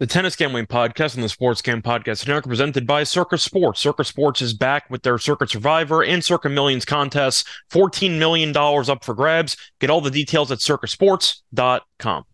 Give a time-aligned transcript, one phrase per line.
[0.00, 3.80] The Tennis Gambling Podcast and the Sports Gam Podcast are presented by Circa Sports.
[3.80, 7.44] Circa Sports is back with their Circa Survivor and Circa Millions contests.
[7.70, 9.58] $14 million up for grabs.
[9.78, 12.24] Get all the details at circasports.com.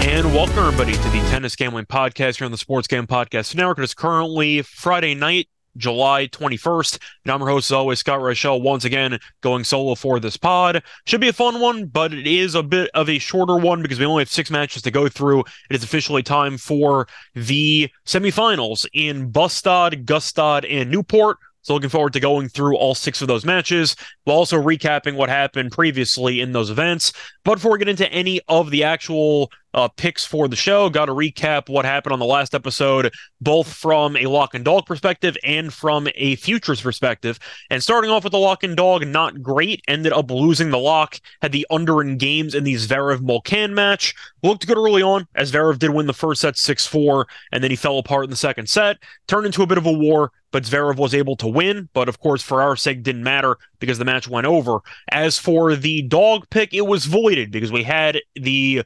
[0.00, 3.76] And welcome everybody to the Tennis Gambling Podcast here on the Sports Gam Podcast Network.
[3.76, 6.98] It is currently Friday night, July 21st.
[7.24, 10.82] And I'm your host, as always, Scott Reichel, once again going solo for this pod.
[11.06, 13.98] Should be a fun one, but it is a bit of a shorter one because
[13.98, 15.40] we only have six matches to go through.
[15.70, 21.38] It is officially time for the semifinals in Bastad, Gstaad, and Newport.
[21.62, 23.94] So looking forward to going through all six of those matches,
[24.24, 27.12] while also recapping what happened previously in those events.
[27.44, 31.06] But before we get into any of the actual uh, picks for the show, got
[31.06, 35.36] to recap what happened on the last episode, both from a lock and dog perspective
[35.44, 37.38] and from a futures perspective.
[37.70, 39.82] And starting off with the lock and dog, not great.
[39.88, 44.14] Ended up losing the lock, had the under in games in the Zverev Mulcan match.
[44.42, 47.70] Looked good early on, as Zverev did win the first set 6 4, and then
[47.70, 48.98] he fell apart in the second set.
[49.28, 51.88] Turned into a bit of a war, but Zverev was able to win.
[51.92, 54.80] But of course, for our sake, didn't matter because the match went over.
[55.10, 58.84] As for the dog pick, it was voided because we had the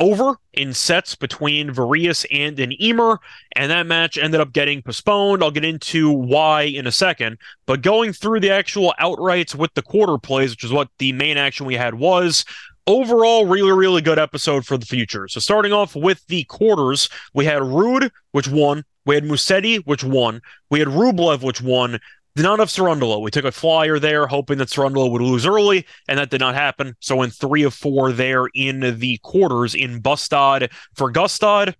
[0.00, 3.18] over in sets between Varillas and an Ymer,
[3.56, 5.42] and that match ended up getting postponed.
[5.42, 7.38] I'll get into why in a second.
[7.66, 11.36] But going through the actual outrights with the quarter plays, which is what the main
[11.36, 12.44] action we had was,
[12.86, 15.28] overall, really, really good episode for the future.
[15.28, 18.84] So starting off with the quarters, we had Ruud, which won.
[19.04, 20.42] We had Musetti, which won.
[20.70, 21.98] We had Rublev, which won.
[22.38, 23.20] Did not have Cerundolo.
[23.20, 26.54] We took a flyer there, hoping that Cerundolo would lose early, and that did not
[26.54, 26.94] happen.
[27.00, 31.74] So in three of four there in the quarters in Bastad for Gstaad,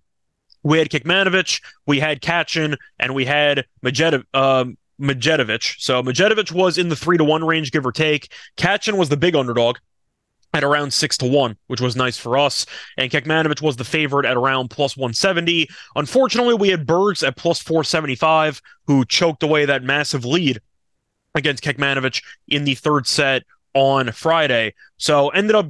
[0.65, 4.25] we had Kecmanovic, we had Cachin, and we had Medvedev.
[4.35, 4.77] Um.
[4.99, 8.33] So Medjedovic was in the three to one range, give or take.
[8.57, 9.77] Cachin was the big underdog
[10.59, 12.67] at around six to one, which was nice for us.
[12.97, 15.69] And Kecmanovic was the favorite at around plus 170.
[15.97, 20.61] Unfortunately, we had Bergs at plus 475, who choked away that massive lead
[21.35, 24.75] against Kecmanovic in the third set on Friday.
[24.99, 25.67] So ended up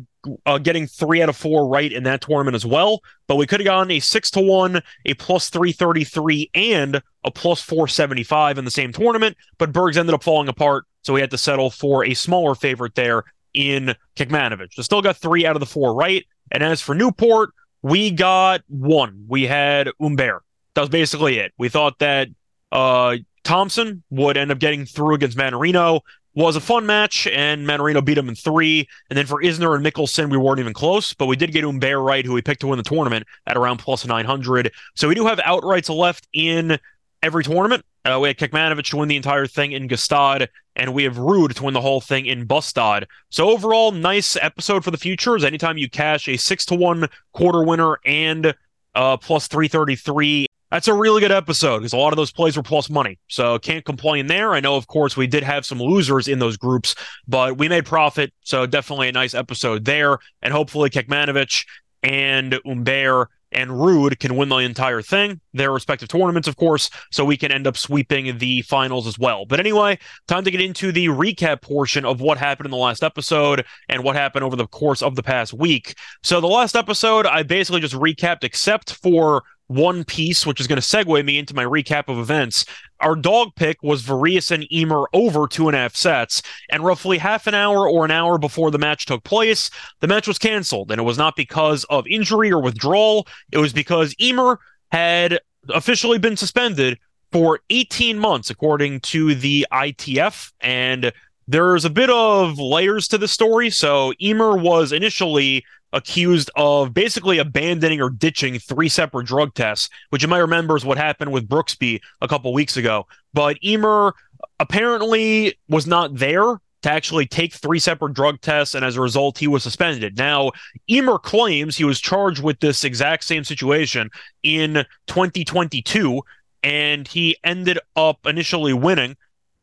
[0.46, 3.00] uh, getting three out of four right in that tournament as well.
[3.26, 7.60] But we could have gotten a six to one, a plus 333, and a plus
[7.62, 9.36] 475 in the same tournament.
[9.58, 10.84] But Bergs ended up falling apart.
[11.02, 13.24] So we had to settle for a smaller favorite there
[13.58, 14.72] in Kecmanovic.
[14.72, 16.24] So still got three out of the four right.
[16.52, 17.50] And as for Newport,
[17.82, 19.24] we got one.
[19.26, 20.44] We had Humbert.
[20.74, 21.52] That was basically it.
[21.58, 22.28] We thought that
[22.70, 26.00] uh, Thompson would end up getting through against Mannarino.
[26.34, 28.88] Was a fun match, and Mannarino beat him in three.
[29.10, 31.98] And then for Isner and Michelsen, we weren't even close, but we did get Humbert
[31.98, 34.72] right, who we picked to win the tournament at around plus 900.
[34.94, 36.78] So we do have outrights left in
[37.22, 37.84] every tournament.
[38.04, 41.54] Uh, we had Kecmanovic to win the entire thing in Gstaad, and we have Ruud
[41.54, 43.04] to win the whole thing in Bastad.
[43.28, 45.44] So overall, nice episode for the futures.
[45.44, 48.54] Anytime you cash a six to one quarter winner and
[48.94, 50.46] uh, plus three thirty three.
[50.70, 53.18] That's a really good episode because a lot of those plays were plus money.
[53.28, 54.52] So can't complain there.
[54.52, 56.94] I know, of course, we did have some losers in those groups,
[57.26, 58.34] but we made profit.
[58.42, 60.18] So definitely a nice episode there.
[60.42, 61.64] And hopefully Kecmanovic
[62.02, 67.24] and Humbert and Ruud can win the entire thing, their respective tournaments, of course, so
[67.24, 69.46] we can end up sweeping the finals as well.
[69.46, 73.02] But anyway, time to get into the recap portion of what happened in the last
[73.02, 75.94] episode and what happened over the course of the past week.
[76.22, 80.80] So, the last episode, I basically just recapped, except for one piece, which is going
[80.80, 82.64] to segue me into my recap of events.
[83.00, 87.18] Our dog pick was Varillas and Ymer over two and a half sets, and roughly
[87.18, 89.70] half an hour or an hour before the match took place,
[90.00, 93.26] the match was canceled, and it was not because of injury or withdrawal.
[93.52, 94.58] It was because Ymer
[94.90, 96.98] had officially been suspended
[97.30, 101.12] for 18 months, according to the ITF, and
[101.46, 103.70] there's a bit of layers to the story.
[103.70, 110.22] So Ymer was initially accused of basically abandoning or ditching three separate drug tests, which
[110.22, 113.06] you might remember is what happened with Brooksby a couple weeks ago.
[113.32, 114.12] But Ymer
[114.60, 119.38] apparently was not there to actually take three separate drug tests, and as a result,
[119.38, 120.16] he was suspended.
[120.16, 120.52] Now,
[120.88, 124.10] Ymer claims he was charged with this exact same situation
[124.42, 126.22] in 2022,
[126.62, 129.16] and he ended up initially winning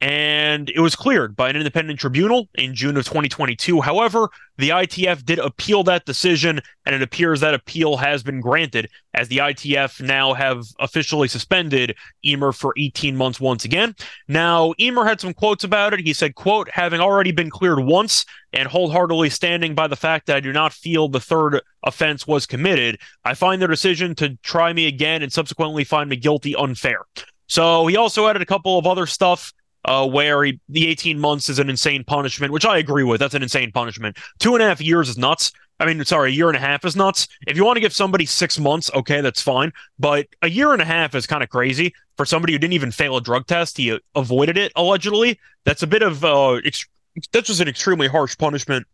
[0.05, 3.81] and it was cleared by an independent tribunal in June of 2022.
[3.81, 4.29] However,
[4.59, 9.29] the ITF did appeal that decision, and it appears that appeal has been granted, as
[9.29, 13.95] the ITF now have officially suspended Ymer for 18 months once again.
[14.27, 16.01] Now, Ymer had some quotes about it.
[16.01, 20.37] He said, quote, having already been cleared once and wholeheartedly standing by the fact that
[20.37, 24.71] I do not feel the third offense was committed, I find their decision to try
[24.71, 26.99] me again and subsequently find me guilty unfair.
[27.47, 29.51] So he also added a couple of other stuff
[29.85, 33.19] uh, where he, the 18 months is an insane punishment, which I agree with.
[33.19, 34.17] That's an insane punishment.
[34.39, 35.51] Two and a half years is nuts.
[35.79, 37.27] I mean, sorry, a year and a half is nuts.
[37.47, 39.73] If you want to give somebody six months, okay, that's fine.
[39.99, 42.91] But a year and a half is kind of crazy for somebody who didn't even
[42.91, 43.77] fail a drug test.
[43.77, 45.39] He avoided it allegedly.
[45.65, 46.87] That's a bit of uh, ex-
[47.31, 48.87] that's just an extremely harsh punishment,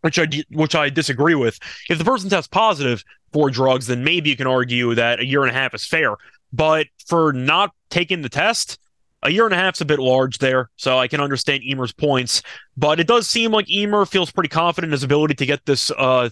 [0.00, 1.58] which I which I disagree with.
[1.88, 5.42] If the person tests positive for drugs, then maybe you can argue that a year
[5.42, 6.16] and a half is fair.
[6.52, 8.79] But for not taking the test,
[9.22, 12.42] a year and a half's a bit large there, so I can understand Ymer's points.
[12.76, 15.90] But it does seem like Ymer feels pretty confident in his ability to get this
[15.90, 16.30] uh,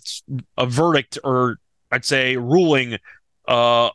[0.56, 1.58] a verdict or
[1.90, 2.98] I'd say ruling
[3.46, 3.90] uh,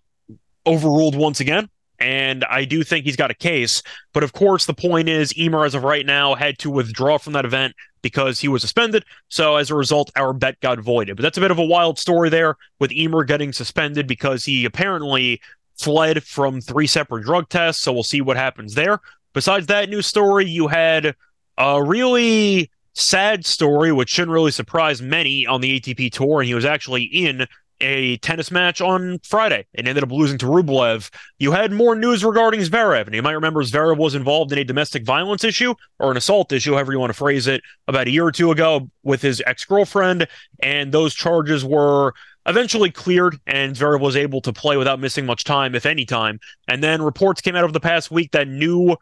[0.65, 1.69] overruled once again.
[1.99, 3.81] And I do think he's got a case.
[4.13, 7.33] But of course, the point is, Ymer, as of right now, had to withdraw from
[7.33, 9.05] that event because he was suspended.
[9.29, 11.15] So as a result, our bet got voided.
[11.15, 14.65] But that's a bit of a wild story there with Ymer getting suspended because he
[14.65, 15.39] apparently
[15.83, 17.83] fled from three separate drug tests.
[17.83, 18.99] So we'll see what happens there.
[19.33, 21.15] Besides that news story, you had
[21.57, 26.41] a really sad story, which shouldn't really surprise many on the ATP tour.
[26.41, 27.47] And he was actually in
[27.81, 31.09] a tennis match on Friday and ended up losing to Rublev.
[31.39, 34.63] You had more news regarding Zverev, and you might remember Zverev was involved in a
[34.63, 38.11] domestic violence issue or an assault issue, however you want to phrase it, about a
[38.11, 40.27] year or two ago with his ex girlfriend.
[40.61, 42.13] And those charges were
[42.45, 46.39] eventually cleared, and Zverev was able to play without missing much time, if any time.
[46.67, 48.95] And then reports came out over the past week that new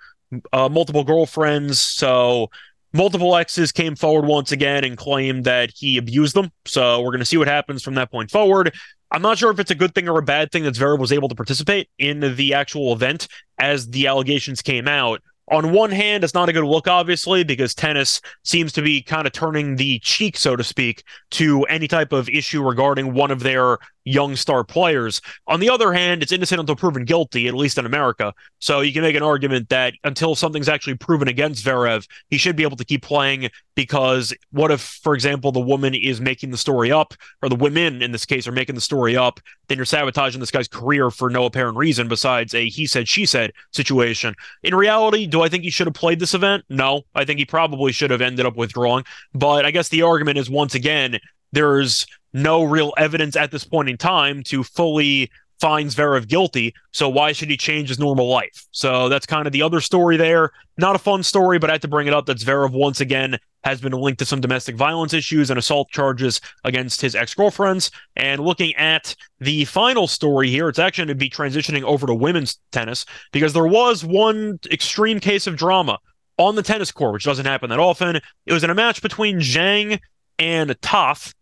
[0.54, 1.80] uh, multiple girlfriends.
[1.80, 2.50] So
[2.94, 6.52] multiple exes came forward once again and claimed that he abused them.
[6.66, 8.74] So we're going to see what happens from that point forward.
[9.12, 11.12] I'm not sure if it's a good thing or a bad thing that Zverev was
[11.12, 13.28] able to participate in the actual event
[13.60, 15.22] as the allegations came out
[15.52, 19.28] on one hand, it's not a good look, obviously, because tennis seems to be kind
[19.28, 23.42] of turning the cheek, so to speak, to any type of issue regarding one of
[23.42, 25.22] their young star players.
[25.48, 28.34] On the other hand, it's innocent until proven guilty, at least in America.
[28.60, 32.56] So you can make an argument that until something's actually proven against Zverev, he should
[32.56, 36.58] be able to keep playing because what if, for example, the woman is making the
[36.58, 39.86] story up, or the women in this case are making the story up, then you're
[39.86, 44.36] sabotaging this guy's career for no apparent reason besides a he said, she said situation.
[44.64, 46.66] In reality, do I think he should have played this event?
[46.70, 47.04] No.
[47.16, 49.06] I think he probably should have ended up withdrawing.
[49.34, 51.20] But I guess the argument is once again,
[51.52, 55.30] there's no real evidence at this point in time to fully
[55.62, 56.74] find Zverev guilty.
[56.92, 58.66] So why should he change his normal life?
[58.72, 60.50] So that's kind of the other story there.
[60.78, 63.38] Not a fun story, but I had to bring it up that Zverev once again
[63.64, 67.92] has been linked to some domestic violence issues and assault charges against his ex-girlfriends.
[68.16, 72.14] And looking at the final story here, it's actually going to be transitioning over to
[72.16, 76.00] women's tennis because there was one extreme case of drama
[76.38, 78.16] on the tennis court, which doesn't happen that often.
[78.48, 80.00] It was in a match between Zhang
[80.40, 81.36] and Toth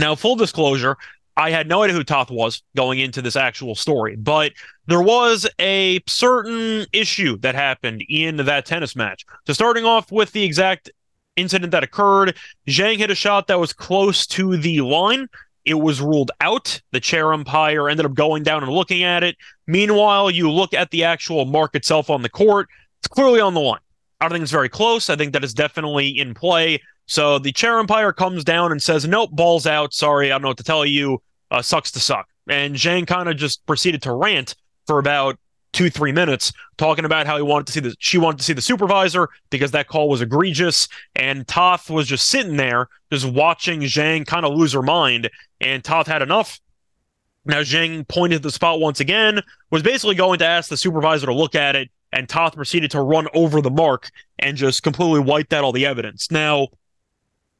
[0.00, 0.96] now, full disclosure,
[1.36, 4.52] I had no idea who Toth was going into this actual story, but
[4.86, 9.26] there was a certain issue that happened in that tennis match.
[9.46, 10.90] So, starting off with the exact
[11.36, 15.28] incident that occurred, Zhang hit a shot that was close to the line.
[15.66, 16.80] It was ruled out.
[16.92, 19.36] The chair umpire ended up going down and looking at it.
[19.66, 22.68] Meanwhile, you look at the actual mark itself on the court,
[23.00, 23.80] it's clearly on the line.
[24.20, 25.10] I don't think it's very close.
[25.10, 26.80] I think that is definitely in play.
[27.06, 29.94] So the chair umpire comes down and says, Nope, ball's out.
[29.94, 31.22] Sorry, I don't know what to tell you.
[31.50, 32.28] Uh, sucks to suck.
[32.48, 34.56] And Zhang kind of just proceeded to rant
[34.86, 35.38] for about
[35.72, 38.52] two, three minutes, talking about how he wanted to see the she wanted to see
[38.52, 40.88] the supervisor because that call was egregious.
[41.14, 45.30] And Toth was just sitting there, just watching Zhang kind of lose her mind.
[45.60, 46.60] And Toth had enough.
[47.44, 51.34] Now Zhang pointed the spot once again, was basically going to ask the supervisor to
[51.34, 55.52] look at it, and Toth proceeded to run over the mark and just completely wiped
[55.52, 56.30] out all the evidence.
[56.30, 56.68] Now,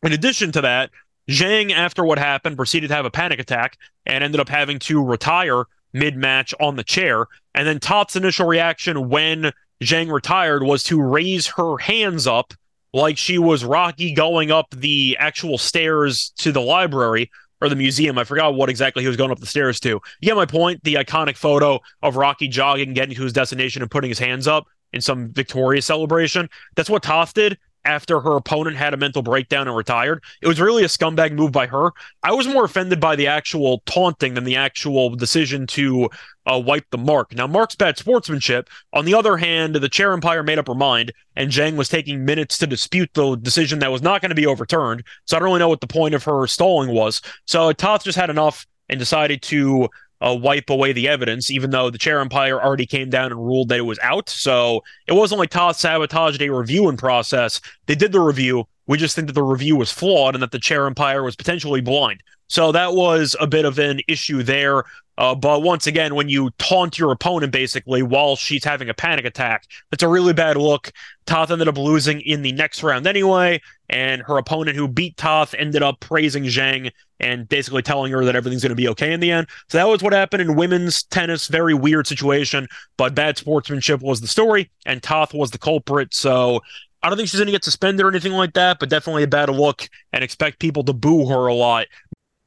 [0.07, 0.91] in addition to that,
[1.29, 5.03] Zhang, after what happened, proceeded to have a panic attack and ended up having to
[5.03, 7.27] retire mid match on the chair.
[7.55, 12.55] And then Toth's initial reaction when Zhang retired was to raise her hands up
[12.93, 18.19] like she was Rocky going up the actual stairs to the library or the museum.
[18.19, 19.89] I forgot what exactly he was going up the stairs to.
[19.89, 20.85] You get my point?
[20.85, 24.67] The iconic photo of Rocky jogging, getting to his destination, and putting his hands up
[24.93, 26.49] in some victorious celebration.
[26.75, 30.23] That's what Toth did after her opponent had a mental breakdown and retired.
[30.43, 31.93] It was really a scumbag move by her.
[32.23, 36.11] I was more offended by the actual taunting than the actual decision to
[36.47, 37.35] uh, wipe the mark.
[37.35, 38.69] Now, Mark's bad sportsmanship.
[38.93, 42.25] On the other hand, the chair umpire made up her mind, and Zhang was taking
[42.25, 45.05] minutes to dispute the decision that was not going to be overturned.
[45.25, 47.23] So I don't really know what the point of her stalling was.
[47.47, 49.89] So Toth just had enough and decided to
[50.21, 53.69] uh, wipe away the evidence, even though the chair umpire already came down and ruled
[53.69, 54.29] that it was out.
[54.29, 57.61] So it wasn't like Toth sabotaged a reviewing process.
[57.87, 58.67] They did the review.
[58.87, 61.81] We just think that the review was flawed and that the chair umpire was potentially
[61.81, 62.23] blind.
[62.49, 64.85] So that was a bit of an issue there.
[65.19, 69.25] Uh, but once again, when you taunt your opponent basically while she's having a panic
[69.25, 70.93] attack, that's a really bad look.
[71.25, 75.55] Toth ended up losing in the next round anyway, and her opponent who beat Toth
[75.59, 76.91] ended up praising Zhang
[77.21, 79.47] and basically telling her that everything's going to be okay in the end.
[79.69, 81.49] So that was what happened in women's tennis.
[81.49, 86.13] Very weird situation, but bad sportsmanship was the story, and Toth was the culprit.
[86.15, 86.61] So
[87.03, 89.29] I don't think she's going to get suspended or anything like that, but definitely a
[89.29, 91.87] bad look and expect people to boo her a lot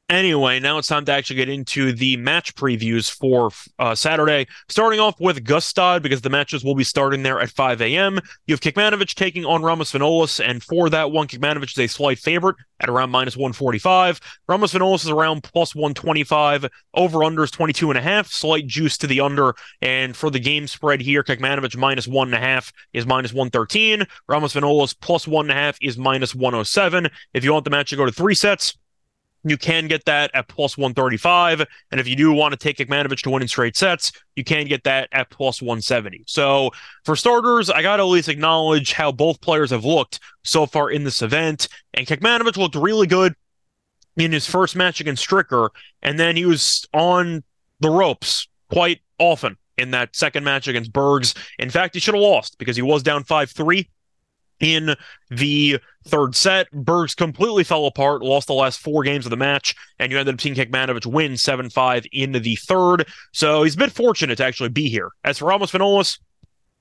[0.09, 4.47] Anyway, now it's time to actually get into the match previews for uh, Saturday.
[4.67, 8.19] Starting off with Gstaad because the matches will be starting there at 5 a.m.
[8.47, 12.17] You have Kecmanovic taking on Ramos Vinolas, and for that one, Kecmanovic is a slight
[12.17, 14.19] favorite at around minus 145.
[14.47, 16.65] Ramos Vinolas is around plus 125.
[16.95, 18.31] Over under is 22 and a half.
[18.31, 19.53] Slight juice to the under.
[19.83, 24.07] And for the game spread here, Kecmanovic minus one and a half is minus 113.
[24.27, 27.09] Ramos Vinolas plus one and a half is minus 107.
[27.35, 28.75] If you want the match to go to three sets,
[29.43, 31.65] you can get that at plus 135.
[31.91, 34.65] And if you do want to take Kecmanovic to win in straight sets, you can
[34.65, 36.23] get that at plus 170.
[36.27, 36.71] So
[37.05, 40.89] for starters, I got to at least acknowledge how both players have looked so far
[40.91, 41.69] in this event.
[41.93, 43.33] And Kecmanovic looked really good
[44.17, 45.69] in his first match against Stricker.
[46.01, 47.43] And then he was on
[47.79, 51.33] the ropes quite often in that second match against Bergs.
[51.57, 53.89] In fact, he should have lost because he was down 5 3
[54.59, 54.95] in
[55.29, 56.69] the third set.
[56.71, 60.35] Bergs completely fell apart, lost the last four games of the match, and you ended
[60.35, 63.07] up seeing Kecmanovic win 7 5 in the third.
[63.31, 65.11] So he's been fortunate to actually be here.
[65.23, 66.19] As for Ramos Vinolas,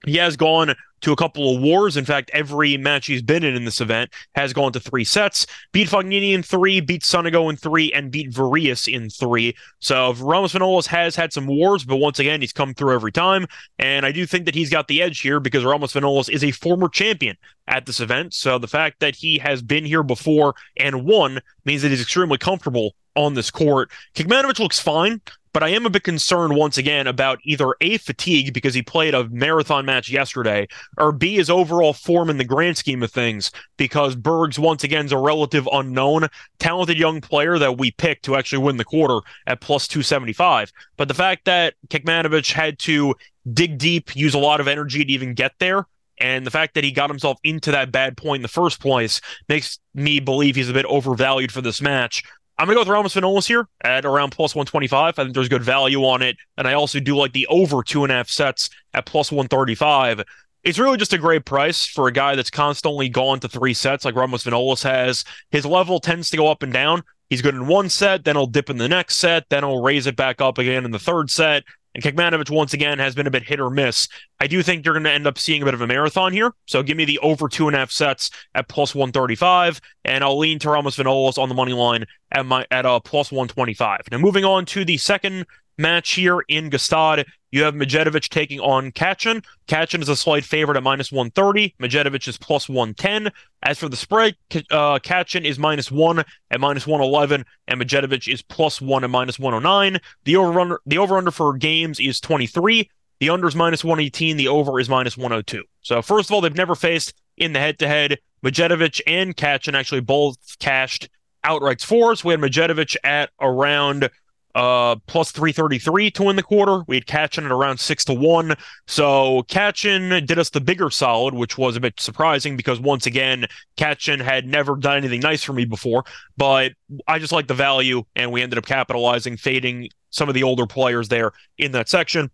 [0.07, 1.97] he has gone to a couple of wars.
[1.97, 5.47] In fact, every match he's been in in this event has gone to three sets.
[5.73, 9.55] Beat Fognini in three, beat Sonego in three, and beat Varillas in three.
[9.81, 13.47] So Ramos Vinolas has had some wars, but once again, he's come through every time.
[13.79, 16.51] And I do think that he's got the edge here because Ramos Vinolas is a
[16.51, 17.37] former champion
[17.67, 18.35] at this event.
[18.35, 22.39] So the fact that he has been here before and won means that he's extremely
[22.39, 23.91] comfortable on this court.
[24.15, 25.21] Kecmanovic looks fine.
[25.55, 29.15] But I am a bit concerned once again about either A, fatigue because he played
[29.15, 33.51] a marathon match yesterday, or B, his overall form in the grand scheme of things
[33.77, 38.37] because Bergs once again is a relative unknown, talented young player that we picked to
[38.37, 40.71] actually win the quarter at plus 275.
[40.97, 43.15] But the fact that Kekmanovic had to
[43.53, 45.87] dig deep, use a lot of energy to even get there,
[46.21, 49.21] and the fact that he got himself into that bad point in the first place
[49.49, 52.23] makes me believe he's a bit overvalued for this match.
[52.59, 55.19] I'm going to go with Ramos Vinolas here at around plus 125.
[55.19, 56.37] I think there's good value on it.
[56.57, 60.25] And I also do like the over two and a half sets at plus 135.
[60.65, 64.05] It's really just a great price for a guy that's constantly gone to three sets
[64.05, 65.25] like Ramos Vinolas has.
[65.53, 67.05] His level tends to go up and down.
[67.31, 70.07] He's good in one set, then he'll dip in the next set, then he'll raise
[70.07, 71.63] it back up again in the third set.
[71.99, 74.07] And Kecmanovic, once again, has been a bit hit or miss.
[74.39, 76.53] I do think you're going to end up seeing a bit of a marathon here.
[76.67, 79.81] So give me the over two and a half sets at plus 135.
[80.05, 83.01] And I'll lean to Ramos Vinolas on the money line at my at a uh,
[83.01, 84.03] plus 125.
[84.13, 85.45] Now, moving on to the second
[85.79, 87.25] match here in Gstaad.
[87.51, 89.43] You have Medjedovic taking on Cachin.
[89.69, 91.75] Cachin is a slight favorite at minus 130.
[91.79, 93.33] Medjedovic is plus 110.
[93.63, 94.37] As for the spread,
[94.71, 99.39] uh, Cachin is minus 1 at minus 111, and Medjedovic is plus 1 at minus
[99.39, 99.99] 109.
[100.25, 102.91] The over the over under for games is 23.
[103.21, 104.37] The under is minus 118.
[104.37, 105.65] The over is minus 102.
[105.81, 108.19] So, first of all, they've never faced in the head to head.
[108.43, 111.09] Medjedovic and Cachin actually both cashed
[111.45, 112.23] outright for us.
[112.23, 114.11] We had Medjedovic at around
[114.59, 116.83] uh, plus 333 to win the quarter.
[116.89, 118.57] We had Cachin at around 6 to 1.
[118.89, 123.47] So Cachin did us the bigger solid, which was a bit surprising because once again,
[123.77, 126.03] Cachin had never done anything nice for me before.
[126.37, 126.73] But
[127.07, 130.67] I just like the value, and we ended up capitalizing, fading some of the older
[130.67, 132.29] players there in that section.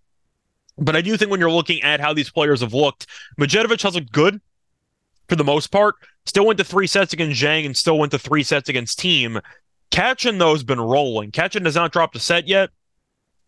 [0.78, 3.06] But I do think when you're looking at how these players have looked,
[3.38, 4.40] Medjedovic has looked good
[5.28, 5.96] for the most part.
[6.24, 9.42] Still went to three sets against Zhang and still went to three sets against Thiem.
[9.94, 11.30] Cachin, though, has been rolling.
[11.30, 12.70] Cachin has not dropped a set yet,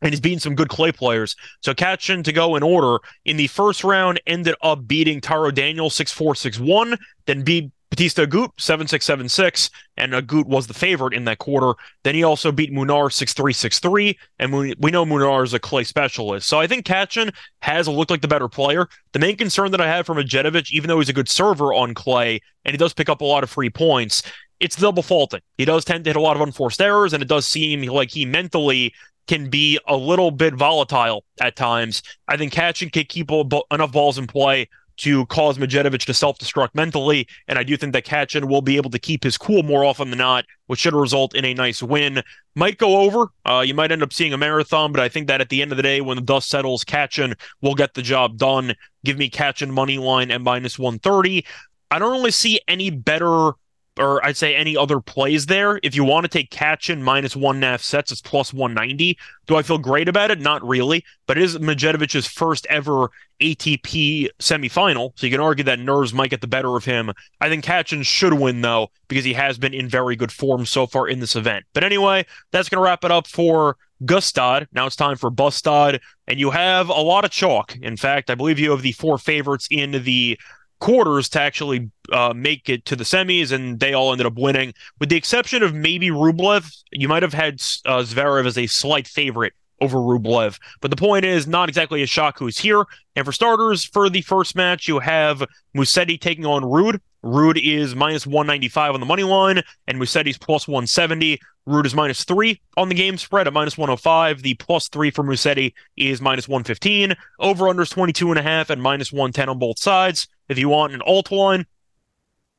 [0.01, 1.35] and he's beaten some good clay players.
[1.61, 5.91] So Cachin, to go in order, in the first round, ended up beating Taro Daniel
[5.91, 10.69] 6 4 6 1, then beat Bautista Agut 7 6 7 6, and Agut was
[10.69, 11.75] the favorite in that quarter.
[12.05, 15.53] Then he also beat Munar 6 3 6 3, and we, we know Munar is
[15.53, 16.49] a clay specialist.
[16.49, 18.87] So I think Cachin has looked like the better player.
[19.13, 21.95] The main concern that I have from Medjedovic, even though he's a good server on
[21.95, 24.23] clay, and he does pick up a lot of free points,
[24.61, 25.41] it's double faulting.
[25.59, 28.11] He does tend to hit a lot of unforced errors, and it does seem like
[28.11, 28.95] he mentally
[29.27, 32.03] can be a little bit volatile at times.
[32.29, 33.31] I think Cachin can keep
[33.71, 38.05] enough balls in play to cause Medjedovic to self-destruct mentally, and I do think that
[38.05, 41.35] Cachin will be able to keep his cool more often than not, which should result
[41.35, 42.23] in a nice win.
[42.55, 43.27] Might go over.
[43.45, 45.71] Uh, you might end up seeing a marathon, but I think that at the end
[45.71, 48.75] of the day, when the dust settles, Cachin will get the job done.
[49.05, 51.45] Give me Cachin money line at minus 130.
[51.91, 53.53] I don't really see any better
[53.99, 55.81] or I'd say any other plays there.
[55.83, 59.19] If you want to take Cachin minus one and a half sets, it's plus 190.
[59.47, 60.41] Do I feel great about it?
[60.41, 63.11] Not really, but it is Medjedovic's first ever
[63.41, 65.13] ATP semifinal.
[65.17, 67.13] So you can argue that nerves might get the better of him.
[67.41, 70.87] I think Cachin should win, though, because he has been in very good form so
[70.87, 71.65] far in this event.
[71.73, 74.67] But anyway, that's going to wrap it up for Gstaad.
[74.73, 77.77] Now it's time for Bastad, and you have a lot of chalk.
[77.77, 80.39] In fact, I believe you have the four favorites in the
[80.79, 84.75] quarters to actually uh, make it to the semis, and they all ended up winning,
[85.01, 86.71] with the exception of maybe Rublev.
[86.93, 87.55] You might have had
[87.85, 90.59] uh, Zverev as a slight favorite over Rublev.
[90.81, 92.85] But the point is, not exactly a shock who's here.
[93.15, 95.43] And for starters, for the first match, you have
[95.77, 97.01] Musetti taking on Ruud.
[97.25, 101.41] Ruud is minus 195 on the money line, and Musetti's plus 170.
[101.69, 104.43] Ruud is minus three on the game spread at minus 105.
[104.43, 107.15] The plus three for Musetti is minus 115.
[107.41, 110.29] Over under is 22 and a half and minus 110 on both sides.
[110.49, 111.67] If you want an alt one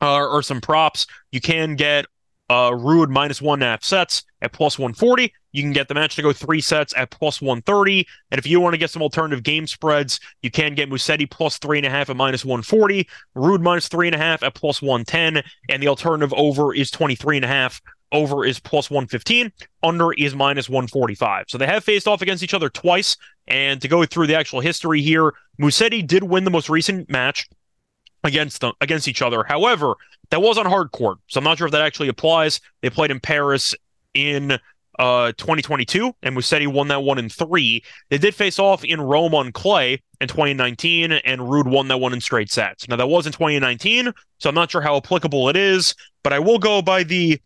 [0.02, 2.06] uh, or some props, you can get
[2.50, 5.34] uh, Ruud minus one and a half sets at plus 140.
[5.52, 8.08] You can get the match to go three sets at plus 130.
[8.32, 11.58] And if you want to get some alternative game spreads, you can get Musetti plus
[11.58, 14.82] three and a half at minus 140, Ruud minus three and a half at plus
[14.82, 17.82] 110, and the alternative over is 23 and a half.
[18.14, 19.52] Over is plus 115,
[19.84, 21.46] under is minus 145.
[21.50, 23.18] So they have faced off against each other twice.
[23.50, 27.50] And to go through the actual history here, Musetti did win the most recent match
[28.24, 29.44] against them against each other.
[29.44, 29.96] However,
[30.30, 32.60] that was on hard court, so I'm not sure if that actually applies.
[32.82, 33.76] They played in Paris
[34.14, 34.60] in
[35.00, 37.84] uh 2022 and Musetti won that one in three.
[38.10, 42.14] They did face off in Rome on clay in 2019 and Ruud won that one
[42.14, 42.88] in straight sets.
[42.88, 45.94] Now that was in 2019, so I'm not sure how applicable it is,
[46.24, 47.40] but I will go by the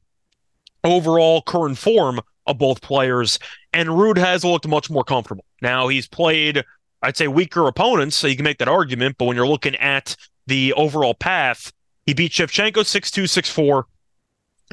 [0.84, 3.38] overall current form of both players
[3.74, 5.46] and Ruud has looked much more comfortable.
[5.62, 6.64] Now he's played
[7.02, 10.16] I'd say weaker opponents, so you can make that argument, but when you're looking at
[10.48, 11.72] the overall path,
[12.06, 13.86] he beat Shevchenko 6 2, 6 4,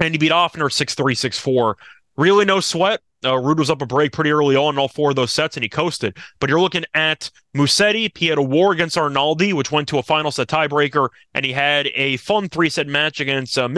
[0.01, 1.77] and he beat Ofner 6 3, 6 4.
[2.17, 3.01] Really no sweat.
[3.25, 5.57] Uh, Ruud was up a break pretty early on in all four of those sets,
[5.57, 6.17] and he coasted.
[6.39, 8.17] But you're looking at Musetti.
[8.17, 11.53] He had a war against Arnaldi, which went to a final set tiebreaker, and he
[11.53, 13.69] had a fun three set match against uh,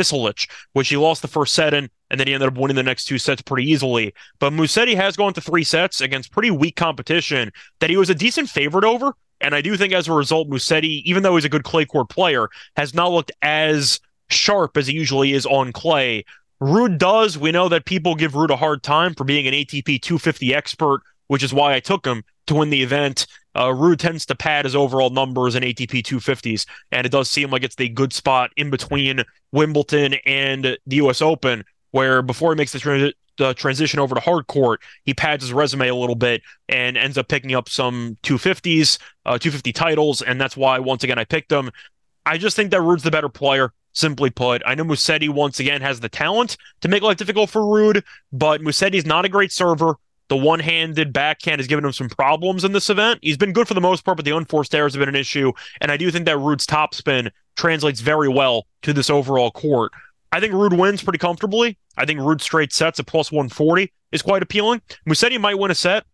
[0.72, 3.06] which he lost the first set in, and then he ended up winning the next
[3.06, 4.12] two sets pretty easily.
[4.38, 7.50] But Musetti has gone to three sets against pretty weak competition
[7.80, 9.14] that he was a decent favorite over.
[9.40, 12.10] And I do think as a result, Musetti, even though he's a good clay court
[12.10, 13.98] player, has not looked as
[14.28, 16.24] sharp as he usually is on clay.
[16.60, 17.38] Ruud does.
[17.38, 21.00] We know that people give Ruud a hard time for being an ATP 250 expert,
[21.28, 23.26] which is why I took him to win the event.
[23.54, 27.50] Uh, Ruud tends to pad his overall numbers in ATP 250s, and it does seem
[27.50, 31.22] like it's the good spot in between Wimbledon and the U.S.
[31.22, 35.52] Open, where before he makes the, the transition over to hard court, he pads his
[35.54, 40.38] resume a little bit and ends up picking up some 250s, uh, 250 titles, and
[40.38, 41.70] that's why once again I picked him.
[42.26, 43.72] I just think that Ruud's the better player.
[43.92, 47.62] Simply put, I know Musetti once again has the talent to make life difficult for
[47.62, 49.96] Ruud, but Musetti's not a great server.
[50.28, 53.18] The one-handed backhand has given him some problems in this event.
[53.20, 55.52] He's been good for the most part, but the unforced errors have been an issue.
[55.80, 59.90] And I do think that Ruud's topspin translates very well to this overall court.
[60.30, 61.76] I think Ruud wins pretty comfortably.
[61.96, 64.82] I think Ruud straight sets at plus 140 is quite appealing.
[65.08, 66.04] Musetti might win a set,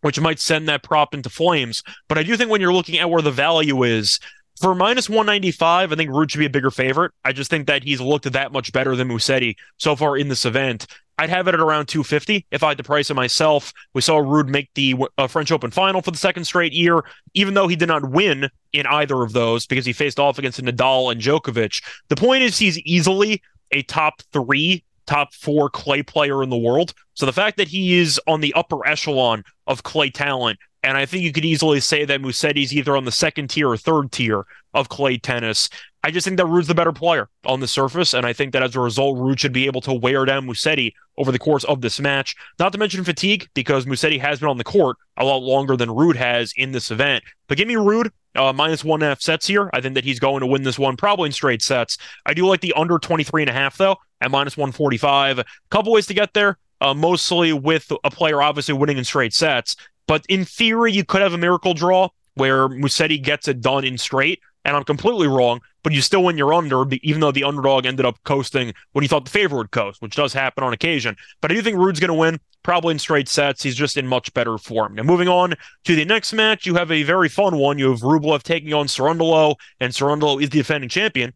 [0.00, 1.82] which might send that prop into flames.
[2.08, 4.18] But I do think when you're looking at where the value is,
[4.62, 7.10] for minus 195, I think Ruud should be a bigger favorite.
[7.24, 10.44] I just think that he's looked that much better than Musetti so far in this
[10.44, 10.86] event.
[11.18, 13.72] I'd have it at around 250 if I had to price it myself.
[13.92, 17.54] We saw Ruud make the uh, French Open final for the second straight year, even
[17.54, 21.10] though he did not win in either of those because he faced off against Nadal
[21.10, 21.82] and Djokovic.
[22.08, 26.94] The point is, he's easily a top three, top four clay player in the world.
[27.14, 31.06] So the fact that he is on the upper echelon of clay talent and I
[31.06, 34.44] think you could easily say that Musetti's either on the second tier or third tier
[34.74, 35.68] of clay tennis.
[36.04, 38.62] I just think that Ruud's the better player on the surface, and I think that
[38.62, 41.80] as a result, Ruud should be able to wear down Musetti over the course of
[41.80, 42.34] this match.
[42.58, 45.90] Not to mention fatigue, because Musetti has been on the court a lot longer than
[45.90, 47.22] Ruud has in this event.
[47.46, 49.70] But give me Ruud uh, minus one and a half sets here.
[49.72, 51.98] I think that he's going to win this one probably in straight sets.
[52.26, 55.38] I do like the under 23 and a half, though, at minus 145.
[55.38, 56.58] A couple ways to get there.
[56.80, 59.76] Uh, mostly with a player obviously winning in straight sets.
[60.06, 63.98] But in theory, you could have a miracle draw where Musetti gets it done in
[63.98, 64.40] straight.
[64.64, 68.06] And I'm completely wrong, but you still win your under, even though the underdog ended
[68.06, 71.16] up coasting when you thought the favorite would coast, which does happen on occasion.
[71.40, 73.64] But I do think Ruud's going to win, probably in straight sets.
[73.64, 74.94] He's just in much better form.
[74.94, 77.80] Now, moving on to the next match, you have a very fun one.
[77.80, 81.32] You have Rublev taking on Cerundolo, and Cerundolo is the defending champion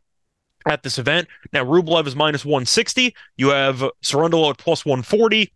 [0.68, 1.26] at this event.
[1.52, 3.12] Now, Rublev is minus 160.
[3.36, 5.52] You have Cerundolo at plus 140.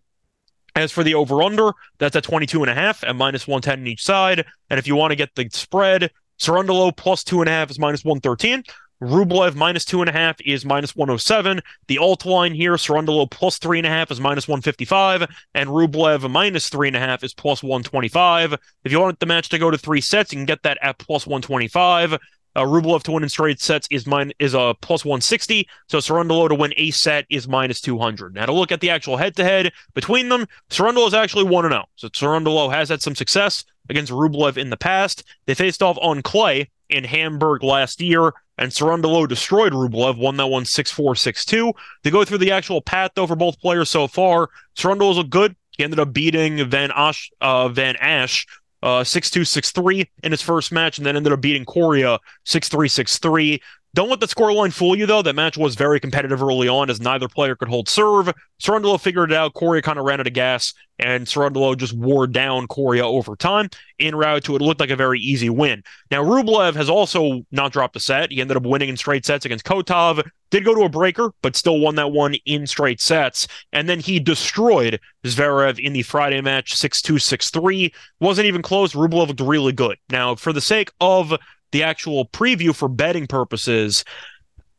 [0.80, 3.86] As for the over under, that's at 22 and a half at minus 110 on
[3.86, 4.44] each side.
[4.70, 7.78] And if you want to get the spread, Cerundolo plus two and a half is
[7.78, 8.64] minus 113.
[9.02, 11.60] Rublev minus two and a half is minus 107.
[11.88, 16.30] The alt line here, Cerundolo plus three and a half is minus 155, and Rublev
[16.30, 18.54] minus three and a half is plus 125.
[18.84, 20.98] If you want the match to go to three sets, you can get that at
[20.98, 22.18] plus 125.
[22.56, 25.68] Uh, Rublev to win in straight sets is mine is a plus 160.
[25.88, 28.34] So Cerundolo to win a set is minus 200.
[28.34, 31.68] Now to look at the actual head to head between them, Cerundolo is actually 1
[31.68, 31.84] 0.
[31.96, 35.24] So Cerundolo has had some success against Rublev in the past.
[35.46, 40.46] They faced off on clay in Hamburg last year, and Cerundolo destroyed Rublev, won that
[40.46, 41.72] one 6 4 6 2.
[42.04, 45.56] To go through the actual path, though, for both players so far, Cerundolo's looked good.
[45.70, 48.46] He ended up beating Van Assche, uh, Van Assche
[48.82, 53.60] uh, 6-2, 6-3 in his first match, and then ended up beating Coria 6-3, 6-3.
[53.92, 55.20] Don't let the scoreline fool you, though.
[55.20, 58.32] That match was very competitive early on as neither player could hold serve.
[58.62, 59.54] Cerundolo figured it out.
[59.54, 63.68] Coria kind of ran out of gas, and Cerundolo just wore down Coria over time.
[63.98, 65.82] In route to it, looked like a very easy win.
[66.08, 68.30] Now, Rublev has also not dropped a set.
[68.30, 70.24] He ended up winning in straight sets against Kotov.
[70.50, 73.48] Did go to a breaker, but still won that one in straight sets.
[73.72, 77.92] And then he destroyed Zverev in the Friday match 6 2, 6 3.
[78.20, 78.94] Wasn't even close.
[78.94, 79.98] Rublev looked really good.
[80.10, 81.34] Now, for the sake of
[81.72, 84.04] the actual preview for betting purposes,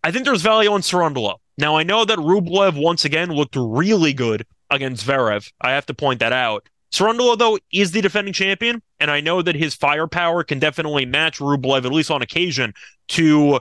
[0.03, 1.37] I think there's value on Cerundolo.
[1.57, 5.51] Now, I know that Rublev once again looked really good against Zverev.
[5.61, 6.67] I have to point that out.
[6.91, 11.39] Cerundolo, though, is the defending champion, and I know that his firepower can definitely match
[11.39, 12.73] Rublev, at least on occasion,
[13.09, 13.59] to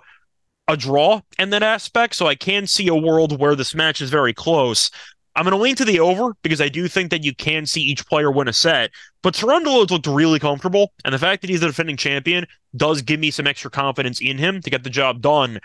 [0.67, 2.15] a draw in that aspect.
[2.15, 4.91] So I can see a world where this match is very close.
[5.37, 7.81] I'm going to lean to the over because I do think that you can see
[7.81, 8.91] each player win a set.
[9.23, 13.21] But Cerundolo's looked really comfortable, and the fact that he's the defending champion does give
[13.21, 15.61] me some extra confidence in him to get the job done.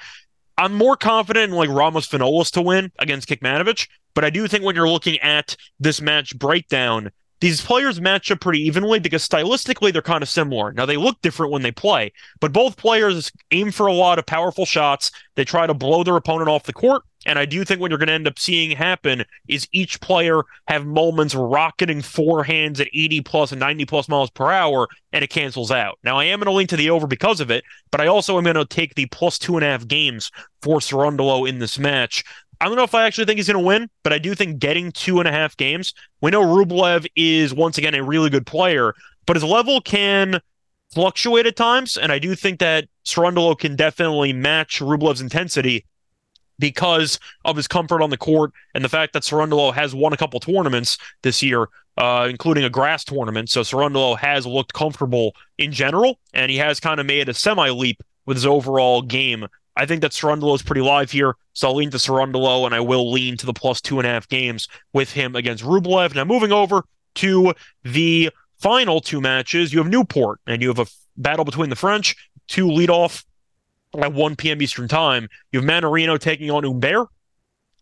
[0.57, 4.63] I'm more confident in like Ramos Vinolas to win against Kecmanovic, but I do think
[4.63, 9.91] when you're looking at this match breakdown, these players match up pretty evenly because stylistically
[9.91, 10.71] they're kind of similar.
[10.71, 14.25] Now they look different when they play, but both players aim for a lot of
[14.25, 15.11] powerful shots.
[15.35, 17.03] They try to blow their opponent off the court.
[17.25, 20.43] And I do think what you're going to end up seeing happen is each player
[20.67, 25.29] have moments rocketing forehands at 80 plus and 90 plus miles per hour, and it
[25.29, 25.97] cancels out.
[26.03, 28.37] Now, I am going to lean to the over because of it, but I also
[28.37, 31.79] am going to take the plus two and a half games for Cerundolo in this
[31.79, 32.23] match.
[32.61, 34.59] I don't know if I actually think he's going to win, but I do think
[34.59, 35.93] getting two and a half games.
[36.21, 38.93] We know Rublev is once again a really good player,
[39.25, 40.39] but his level can
[40.93, 45.85] fluctuate at times, and I do think that Cerundolo can definitely match Rublev's intensity
[46.59, 50.17] because of his comfort on the court and the fact that Cerundolo has won a
[50.17, 53.49] couple tournaments this year, uh, including a grass tournament.
[53.49, 57.69] So Cerundolo has looked comfortable in general, and he has kind of made a semi
[57.69, 61.75] leap with his overall game I think that Cerundolo is pretty live here, so I'll
[61.75, 64.67] lean to Cerundolo, and I will lean to the plus two and a half games
[64.93, 66.15] with him against Rublev.
[66.15, 70.87] Now, moving over to the final two matches, you have Newport, and you have a
[71.17, 72.15] battle between the French,
[72.47, 73.25] two lead off
[74.03, 74.61] at 1 p.m.
[74.61, 75.27] Eastern Time.
[75.51, 77.07] You have Mannarino taking on Humbert,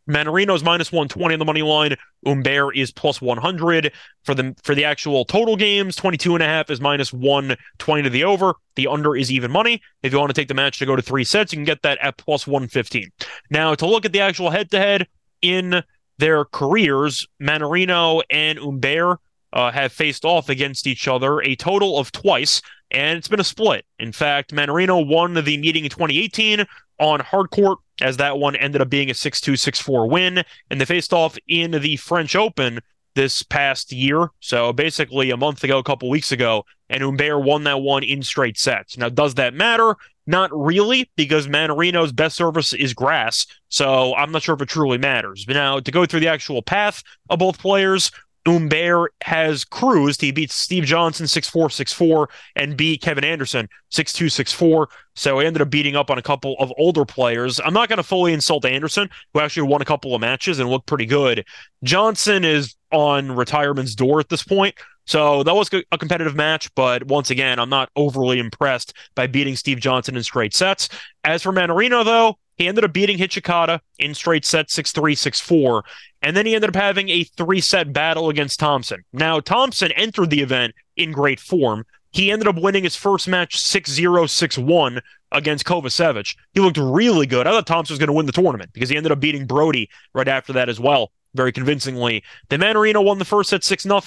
[0.08, 1.96] Mannarino's minus 120 on the money line.
[2.26, 5.96] Humbert is plus 100 for the for the actual total games.
[5.96, 8.56] 22 and a half is minus 120 to the over.
[8.76, 9.82] The under is even money.
[10.02, 11.82] If you want to take the match to go to three sets, you can get
[11.84, 13.10] that at plus 115.
[13.50, 15.08] Now, to look at the actual head to head
[15.42, 15.84] in
[16.18, 19.20] their careers, Mannarino and Humbert
[19.54, 22.62] uh, have faced off against each other a total of twice,
[22.94, 23.86] and it's been a split.
[24.00, 26.66] In fact, Mannarino won the meeting in 2018
[27.00, 30.44] on hard court, as that one ended up being a 6 2 6 4 win.
[30.70, 32.80] And they faced off in the French Open
[33.16, 34.30] this past year.
[34.40, 38.22] So basically a month ago, a couple weeks ago, and Humbert won that one in
[38.22, 38.98] straight sets.
[38.98, 39.96] Now, does that matter?
[40.26, 43.46] Not really, because Mannarino's best service is grass.
[43.68, 45.44] So I'm not sure if it truly matters.
[45.46, 48.10] But now, to go through the actual path of both players,
[48.46, 50.22] Humbert has cruised.
[50.22, 54.54] He beats Steve Johnson 6 4 6 4 and beat Kevin Anderson 6 2 6
[54.54, 54.90] 4.
[55.16, 57.60] So he ended up beating up on a couple of older players.
[57.64, 60.70] I'm not going to fully insult Anderson, who actually won a couple of matches and
[60.70, 61.46] looked pretty good.
[61.84, 64.76] Johnson is on retirement's door at this point.
[65.06, 69.58] So that was a competitive match, but once again, I'm not overly impressed by beating
[69.58, 70.88] Steve Johnson in straight sets.
[71.26, 75.40] As for Mannarino, though, he ended up beating Hijikata in straight sets 6 3, 6
[75.40, 75.84] 4.
[76.22, 79.04] And then he ended up having a three set battle against Thompson.
[79.12, 81.86] Now, Thompson entered the event in great form.
[82.12, 86.36] He ended up winning his first match 6 0, 6 1 against Kovacevic.
[86.54, 87.48] He looked really good.
[87.48, 89.90] I thought Thompson was going to win the tournament because he ended up beating Brody
[90.14, 92.24] right after that as well very convincingly.
[92.50, 94.02] Then Mannarino won the first set 6 0.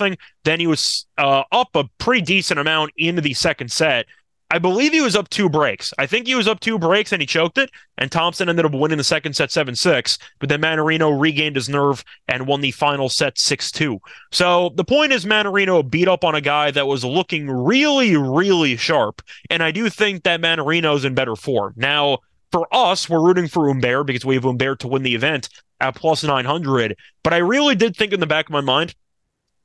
[0.45, 4.07] Then he was uh, up a pretty decent amount into the second set.
[4.49, 5.93] I believe he was up two breaks.
[5.99, 7.71] I think he was up two breaks and he choked it.
[7.99, 10.19] And Thompson ended up winning the second set 7 6.
[10.39, 14.01] But then Mannarino regained his nerve and won the final set 6 2.
[14.31, 18.77] So the point is, Mannarino beat up on a guy that was looking really, really
[18.77, 19.21] sharp.
[19.51, 21.75] And I do think that Mannarino's in better form.
[21.77, 22.19] Now,
[22.53, 25.49] For us, we're rooting for Humbert because we have Humbert to win the event
[25.81, 26.97] at plus 900.
[27.23, 28.95] But I really did think in the back of my mind,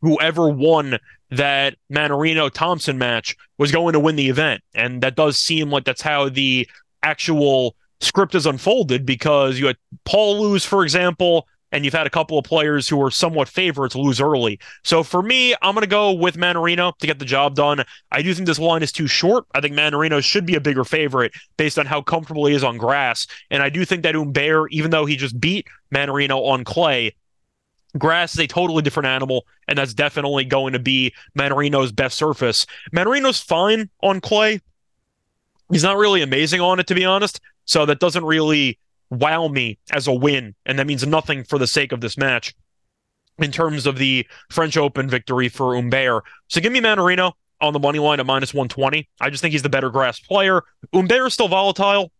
[0.02, 0.98] whoever won
[1.32, 4.62] that Mannarino Thompson match was going to win the event.
[4.74, 6.68] And that does seem like that's how the
[7.04, 12.10] actual script is unfolded because you had Paul lose, for example, and you've had a
[12.10, 14.60] couple of players who are somewhat favorites lose early.
[14.84, 17.84] So for me, I'm going to go with Mannarino to get the job done.
[18.12, 19.46] I do think this line is too short.
[19.54, 22.78] I think Mannarino should be a bigger favorite based on how comfortable he is on
[22.78, 23.26] grass.
[23.50, 27.16] And I do think that Humbert, even though he just beat Mannarino on clay,
[27.98, 32.66] grass is a totally different animal, and that's definitely going to be Mannarino's best surface.
[32.94, 34.62] Mannarino's fine on clay.
[35.72, 37.40] He's not really amazing on it, to be honest.
[37.66, 41.68] So that doesn't really wow me as a win, and that means nothing for the
[41.68, 42.54] sake of this match
[43.40, 46.24] in terms of the French Open victory for Humbert.
[46.48, 49.08] So give me Mannarino on the money line at minus 120.
[49.20, 50.64] I just think he's the better grass player.
[50.94, 52.12] Humbert is still volatile.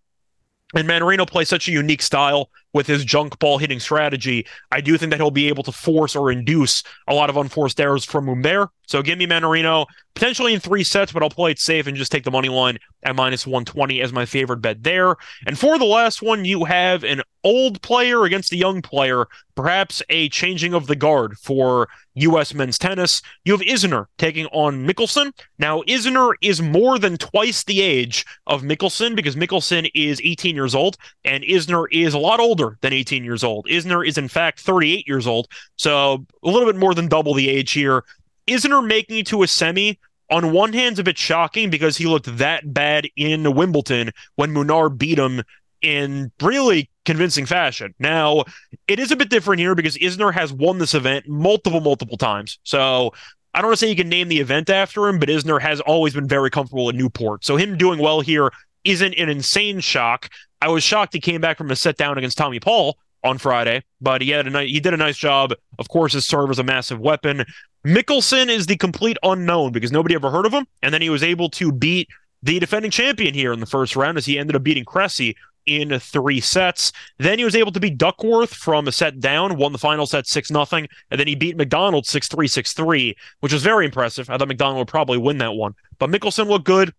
[0.74, 4.46] And Mannarino plays such a unique style with his junk ball hitting strategy.
[4.72, 7.80] I do think that he'll be able to force or induce a lot of unforced
[7.80, 8.70] errors from Humbert.
[8.88, 12.12] So give me Mannarino potentially in three sets, but I'll play it safe and just
[12.12, 15.16] take the money line at minus 120 as my favorite bet there.
[15.46, 20.04] And for the last one, you have an old player against a young player, perhaps
[20.10, 22.54] a changing of the guard for U.S.
[22.54, 23.22] men's tennis.
[23.46, 25.32] You have Isner taking on Michelsen.
[25.58, 30.76] Now, Isner is more than twice the age of Michelsen because Michelsen is 18 years
[30.76, 33.66] old and Isner is a lot older than 18 years old.
[33.68, 35.48] Isner is, in fact, 38 years old.
[35.78, 38.04] So a little bit more than double the age here.
[38.48, 40.00] Isner making it to a semi
[40.32, 44.54] on one hand, it's a bit shocking because he looked that bad in Wimbledon when
[44.54, 45.44] Munar beat him
[45.82, 47.94] in really convincing fashion.
[48.00, 48.46] Now,
[48.88, 52.60] it is a bit different here because Isner has won this event multiple, multiple times.
[52.64, 53.12] So
[53.54, 55.82] I don't want to say you can name the event after him, but Isner has
[55.82, 57.44] always been very comfortable at Newport.
[57.44, 58.52] So him doing well here
[58.84, 60.30] isn't an insane shock.
[60.62, 63.84] I was shocked he came back from a set down against Tommy Paul on Friday,
[64.00, 65.54] but he had a he did a nice job.
[65.80, 67.46] Of course, his serve is a massive weapon.
[67.86, 71.24] Michelsen is the complete unknown because nobody ever heard of him, and then he was
[71.24, 72.10] able to beat
[72.44, 76.00] the defending champion here in the first round as he ended up beating Cressy in
[76.00, 76.92] three sets.
[77.20, 80.28] Then he was able to beat Duckworth from a set down, won the final set
[80.28, 84.30] 6 0, and then he beat McDonald 6 3 6 3, which was very impressive.
[84.30, 85.76] I thought McDonald would probably win that one.
[86.00, 86.94] But Michelsen looked good.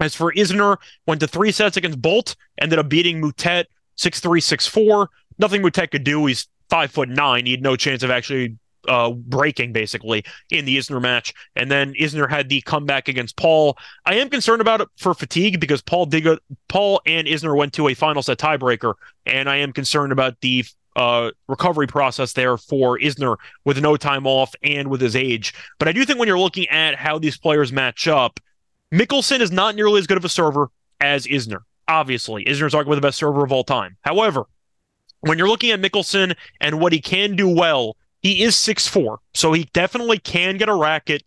[0.00, 4.40] As for Isner, went to three sets against Bolt, ended up beating Moutet 6 3
[4.40, 6.24] 6 4 nothing Moutet could do.
[6.26, 7.44] He's five foot nine.
[7.44, 8.56] He had no chance of actually
[8.88, 11.34] uh, breaking basically in the Isner match.
[11.54, 13.76] And then Isner had the comeback against Paul.
[14.06, 17.88] I am concerned about it for fatigue because Paul Digga, Paul and Isner went to
[17.88, 18.94] a final set tiebreaker,
[19.26, 20.64] and I am concerned about the
[20.96, 25.54] uh, recovery process there for Isner with no time off and with his age.
[25.78, 28.40] But I do think when you're looking at how these players match up,
[28.92, 31.60] Michelsen is not nearly as good of a server as Isner.
[31.88, 33.96] Obviously, Isner is arguably the best server of all time.
[34.02, 34.44] However,
[35.20, 39.20] when you're looking at Michelsen and what he can do well, he is six four,
[39.34, 41.22] so he definitely can get a racket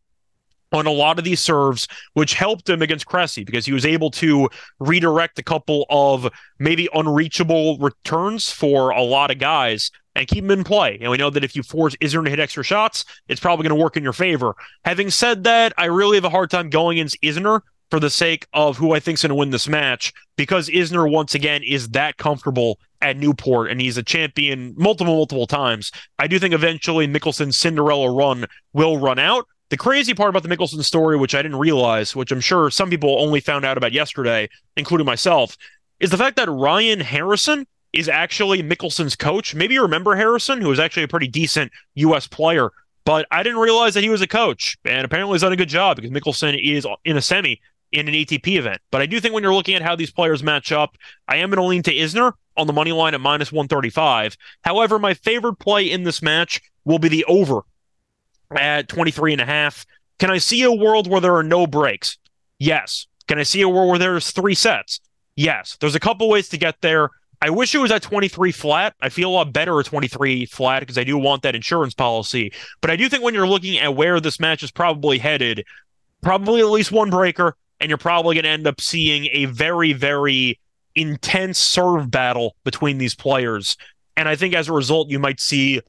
[0.72, 4.12] on a lot of these serves, which helped him against Cressy because he was able
[4.12, 4.50] to
[4.80, 10.52] redirect a couple of maybe unreachable returns for a lot of guys and keep him
[10.52, 10.98] in play.
[11.02, 13.78] And we know that if you force Isner to hit extra shots, it's probably going
[13.78, 14.56] to work in your favor.
[14.84, 18.48] Having said that, I really have a hard time going against Isner for the sake
[18.54, 22.18] of who I think's going to win this match because Isner once again is that
[22.18, 25.92] comfortable at Newport and he's a champion multiple multiple times.
[26.18, 29.48] I do think eventually Michelsen's Cinderella run will run out.
[29.70, 32.90] The crazy part about the Michelsen story, which I didn't realize, which I'm sure some
[32.90, 34.48] people only found out about yesterday,
[34.78, 35.58] including myself,
[36.00, 39.56] is the fact that Ryan Harrison is actually Michelsen's coach.
[39.56, 42.28] Maybe you remember Harrison, who was actually a pretty decent U.S.
[42.28, 42.72] player,
[43.06, 44.78] but I didn't realize that he was a coach.
[44.86, 48.14] And apparently he's done a good job because Michelsen is in a semi in an
[48.14, 48.82] ATP event.
[48.92, 51.50] But I do think when you're looking at how these players match up, I am
[51.50, 54.36] going to lean to Isner on the money line at minus 135.
[54.64, 57.62] However, my favorite play in this match will be the over
[58.58, 59.86] at 23 and a half.
[60.20, 62.18] Can I see a world where there are no breaks?
[62.60, 63.08] Yes.
[63.28, 65.00] Can I see a world where there's three sets?
[65.36, 65.78] Yes.
[65.80, 67.10] There's a couple ways to get there.
[67.46, 68.96] I wish it was at 23 flat.
[69.02, 72.52] I feel a lot better at 23 flat because I do want that insurance policy.
[72.82, 75.64] But I do think when you're looking at where this match is probably headed,
[76.24, 79.94] probably at least one breaker, and you're probably going to end up seeing a very,
[79.94, 80.60] very
[80.96, 83.78] intense serve battle between these players.
[84.18, 85.82] And I think as a result, you might see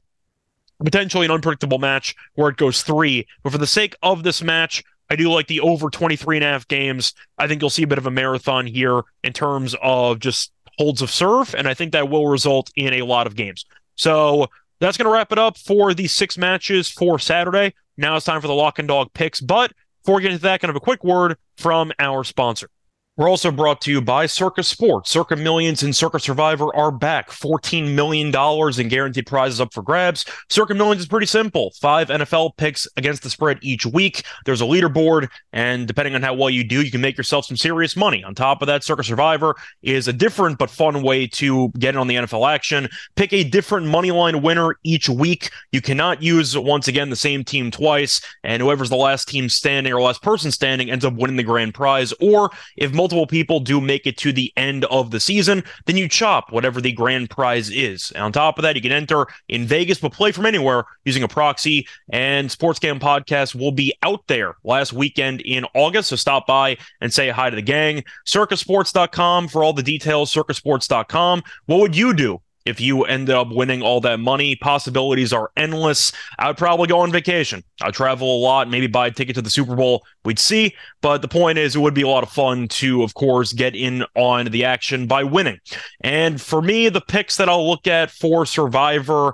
[0.77, 3.25] potentially an unpredictable match where it goes three.
[3.41, 6.49] But for the sake of this match, I do like the over 23 and a
[6.49, 7.15] half games.
[7.39, 11.01] I think you'll see a bit of a marathon here in terms of just holds
[11.01, 11.55] of serve.
[11.55, 13.65] And I think that will result in a lot of games.
[13.95, 14.47] So
[14.79, 17.73] that's going to wrap it up for the six matches for Saturday.
[17.97, 19.41] Now it's time for the lock and dog picks.
[19.41, 19.71] But
[20.03, 22.69] before we get into that, kind of a quick word from our sponsor.
[23.17, 25.09] We're also brought to you by Circa Sports.
[25.09, 27.31] Circa Millions and Circa Survivor are back.
[27.31, 30.23] $14 million in guaranteed prizes up for grabs.
[30.49, 31.73] Circa Millions is pretty simple.
[31.81, 34.23] Five NFL picks against the spread each week.
[34.45, 37.57] There's a leaderboard, and depending on how well you do, you can make yourself some
[37.57, 38.23] serious money.
[38.23, 41.99] On top of that, Circa Survivor is a different but fun way to get in
[41.99, 42.87] on the NFL action.
[43.15, 45.49] Pick a different money line winner each week.
[45.71, 49.91] You cannot use, once again, the same team twice, and whoever's the last team standing
[49.91, 52.13] or last person standing ends up winning the grand prize.
[52.21, 55.95] Or if multiple multiple people do make it to the end of the season, then
[55.95, 58.11] you chop whatever the grand prize is.
[58.11, 61.23] And on top of that, you can enter in Vegas, but play from anywhere using
[61.23, 61.87] a proxy.
[62.09, 66.09] And Sports Gam Podcast will be out there last weekend in August.
[66.09, 68.03] So stop by and say hi to the gang.
[68.25, 70.33] Circasports.com for all the details.
[70.33, 71.43] Circasports.com.
[71.67, 74.55] What would you do if you end up winning all that money.
[74.55, 76.11] Possibilities are endless.
[76.37, 77.63] I would probably go on vacation.
[77.81, 80.05] I'd travel a lot, maybe buy a ticket to the Super Bowl.
[80.25, 80.75] We'd see.
[81.01, 83.75] But the point is, it would be a lot of fun to, of course, get
[83.75, 85.59] in on the action by winning.
[86.01, 89.33] And for me, the picks that I'll look at for Survivor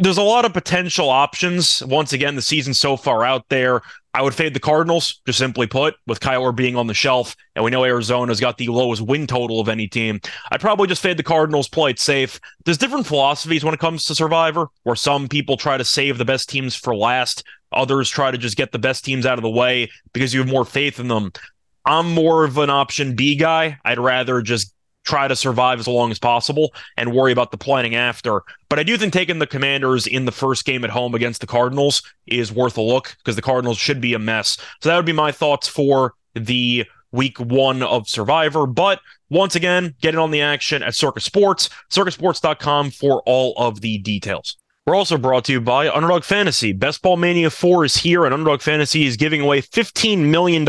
[0.00, 1.82] there's a lot of potential options.
[1.84, 3.82] Once again, the season's so far out there.
[4.12, 7.64] I would fade the Cardinals, just simply put, with Kyler being on the shelf, and
[7.64, 10.20] we know Arizona's got the lowest win total of any team.
[10.50, 12.40] I'd probably just fade the Cardinals, play it safe.
[12.64, 16.24] There's different philosophies when it comes to Survivor, where some people try to save the
[16.24, 19.50] best teams for last, others try to just get the best teams out of the
[19.50, 21.32] way because you have more faith in them.
[21.84, 23.78] I'm more of an option B guy.
[23.84, 27.94] I'd rather just try to survive as long as possible and worry about the planning
[27.94, 28.42] after.
[28.68, 31.46] But I do think taking the Commanders in the first game at home against the
[31.46, 34.58] Cardinals is worth a look because the Cardinals should be a mess.
[34.80, 38.66] So that would be my thoughts for the week one of Survivor.
[38.66, 43.80] But once again, get in on the action at Circa Sports, circasports.com for all of
[43.80, 44.59] the details.
[44.90, 46.72] We're also brought to you by Underdog Fantasy.
[46.72, 50.66] Best Ball Mania 4 is here, and Underdog Fantasy is giving away $15 million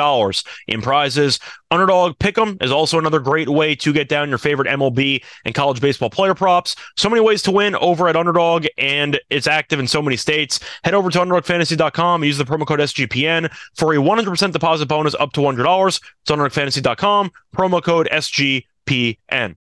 [0.67, 1.39] in prizes.
[1.71, 5.81] Underdog Pick'em is also another great way to get down your favorite MLB and college
[5.81, 6.75] baseball player props.
[6.97, 10.59] So many ways to win over at Underdog, and it's active in so many states.
[10.83, 15.31] Head over to UnderdogFantasy.com use the promo code SGPN for a 100% deposit bonus up
[15.31, 15.99] to $100.
[16.21, 19.55] It's UnderdogFantasy.com, promo code SGPN.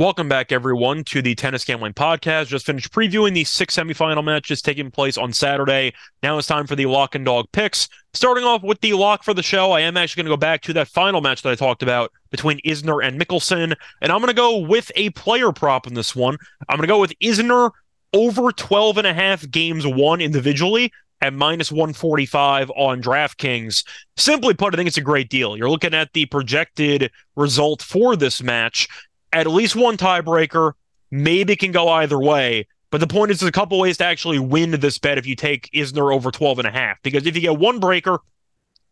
[0.00, 2.46] Welcome back, everyone, to the Tennis Gambling Podcast.
[2.46, 5.92] Just finished previewing the six semifinal matches taking place on Saturday.
[6.22, 7.86] Now it's time for the lock and dog picks.
[8.14, 10.62] Starting off with the lock for the show, I am actually going to go back
[10.62, 14.28] to that final match that I talked about between Isner and Michelsen, and I'm going
[14.28, 16.38] to go with a player prop in this one.
[16.66, 17.70] I'm going to go with Isner
[18.14, 23.84] over 12 and a half games won individually at minus 145 on DraftKings.
[24.16, 25.58] Simply put, I think it's a great deal.
[25.58, 28.88] You're looking at the projected result for this match
[29.32, 30.72] at least one tiebreaker.
[31.10, 32.66] Maybe can go either way.
[32.90, 35.36] But the point is, there's a couple ways to actually win this bet if you
[35.36, 37.00] take Isner over 12 and a half.
[37.02, 38.18] Because if you get one breaker,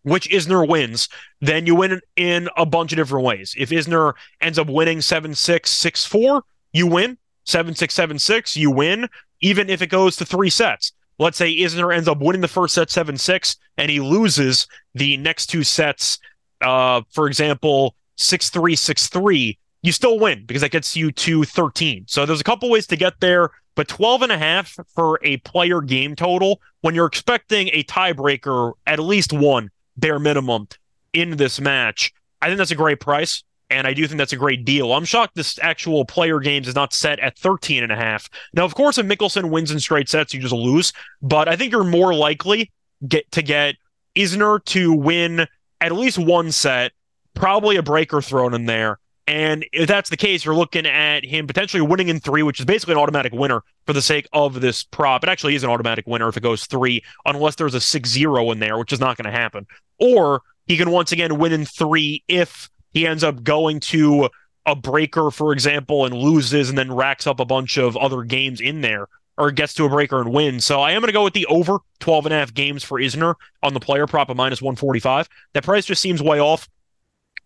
[0.03, 1.09] which Isner wins,
[1.40, 3.55] then you win in a bunch of different ways.
[3.59, 7.18] If Isner ends up winning 7 6, 6 4, you win.
[7.44, 9.09] 7 6, 7 6, you win,
[9.40, 10.92] even if it goes to three sets.
[11.18, 15.16] Let's say Isner ends up winning the first set 7 6, and he loses the
[15.16, 16.18] next two sets,
[16.61, 21.44] uh, for example, 6 3, 6 3 you still win because that gets you to
[21.44, 22.04] 13.
[22.08, 25.36] So there's a couple ways to get there, but 12 and a half for a
[25.38, 30.68] player game total when you're expecting a tiebreaker at least one bare minimum
[31.12, 32.12] in this match.
[32.40, 33.44] I think that's a great price.
[33.70, 34.94] And I do think that's a great deal.
[34.94, 38.30] I'm shocked this actual player games is not set at 13 and a half.
[38.54, 40.92] Now, of course, if Michelsen wins in straight sets, you just lose.
[41.20, 42.72] But I think you're more likely
[43.06, 43.76] get to get
[44.16, 45.46] Isner to win
[45.82, 46.92] at least one set,
[47.34, 51.46] probably a breaker thrown in there, and if that's the case, you're looking at him
[51.46, 54.84] potentially winning in three, which is basically an automatic winner for the sake of this
[54.84, 55.22] prop.
[55.22, 58.50] It actually is an automatic winner if it goes three, unless there's a 6 0
[58.50, 59.66] in there, which is not going to happen.
[59.98, 64.30] Or he can once again win in three if he ends up going to
[64.64, 68.62] a breaker, for example, and loses and then racks up a bunch of other games
[68.62, 70.64] in there or gets to a breaker and wins.
[70.64, 72.98] So I am going to go with the over 12 and a half games for
[72.98, 75.28] Isner on the player prop of minus 145.
[75.52, 76.66] That price just seems way off.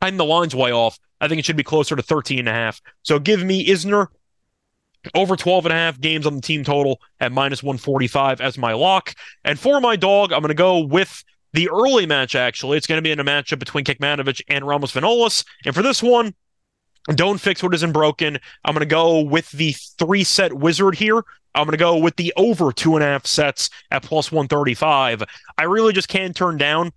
[0.01, 0.99] I'm the line's way off.
[1.23, 2.83] I think it should be closer to 13 and a half.
[3.03, 4.09] So give me Isner
[5.15, 8.73] over 12 and a half games on the team total at minus 145 as my
[8.73, 9.15] lock.
[9.45, 12.77] And for my dog, I'm going to go with the early match, actually.
[12.77, 15.45] It's going to be in a matchup between Kecmanovic and Ramos Vinolas.
[15.65, 16.35] And for this one,
[17.09, 18.39] don't fix what isn't broken.
[18.65, 21.23] I'm going to go with the three set wizard here.
[21.55, 25.23] I'm going to go with the over two and a half sets at plus 135.
[25.57, 26.93] I really just can't turn down